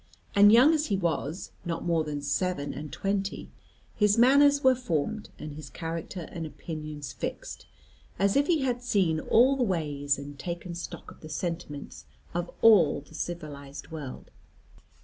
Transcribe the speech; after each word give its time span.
And 0.33 0.51
young 0.51 0.73
as 0.73 0.87
he 0.87 0.97
was 0.97 1.51
not 1.63 1.83
more 1.85 2.03
than 2.03 2.23
seven 2.23 2.73
and 2.73 2.91
twenty 2.91 3.51
his 3.93 4.17
manners 4.17 4.63
were 4.63 4.73
formed, 4.73 5.29
and 5.37 5.53
his 5.53 5.69
character 5.69 6.21
and 6.31 6.43
opinions 6.43 7.13
fixed, 7.13 7.67
as 8.17 8.35
if 8.35 8.47
he 8.47 8.63
had 8.63 8.81
seen 8.81 9.19
all 9.19 9.55
the 9.55 9.61
ways, 9.61 10.17
and 10.17 10.39
taken 10.39 10.73
stock 10.73 11.11
of 11.11 11.21
the 11.21 11.29
sentiments 11.29 12.05
of 12.33 12.49
all 12.63 13.01
the 13.01 13.13
civilised 13.13 13.91
world. 13.91 14.31